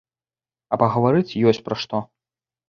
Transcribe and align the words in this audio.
А 0.71 0.79
пагаварыць 0.83 1.37
ёсць 1.53 1.61
пра 1.69 1.79
што. 1.85 2.03